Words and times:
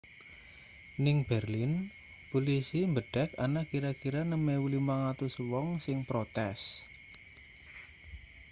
ning 1.03 1.17
berlin 1.29 1.73
pulisi 2.29 2.79
mbedek 2.91 3.29
ana 3.45 3.61
kira-kira 3.71 4.21
6.500 4.31 5.33
wong 5.51 5.67
sing 5.85 5.97
protes 6.09 6.59